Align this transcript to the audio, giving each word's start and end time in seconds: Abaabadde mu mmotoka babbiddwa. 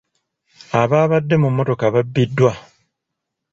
Abaabadde 0.81 1.35
mu 1.41 1.47
mmotoka 1.51 1.85
babbiddwa. 1.93 2.51